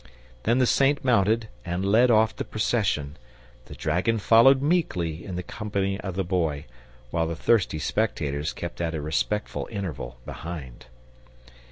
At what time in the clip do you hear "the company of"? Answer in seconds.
5.35-6.15